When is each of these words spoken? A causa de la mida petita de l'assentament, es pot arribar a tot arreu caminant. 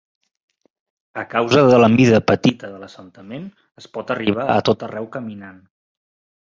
A 1.21 1.23
causa 1.33 1.65
de 1.67 1.79
la 1.83 1.89
mida 1.97 2.23
petita 2.33 2.71
de 2.73 2.81
l'assentament, 2.85 3.47
es 3.83 3.89
pot 3.99 4.17
arribar 4.17 4.51
a 4.59 4.59
tot 4.73 4.91
arreu 4.91 5.11
caminant. 5.19 5.65